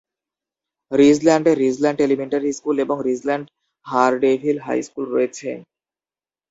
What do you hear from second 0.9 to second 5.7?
রিজল্যান্ডে Ridgeland elementary school এবং Ridgeland Hardeeville high school রয়েছে।